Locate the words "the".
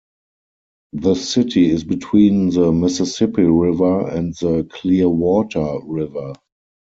0.93-1.13, 2.49-2.71, 4.33-4.63